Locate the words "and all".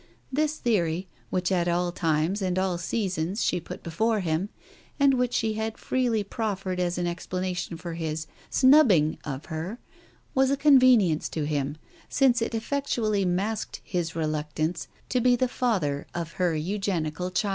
2.41-2.79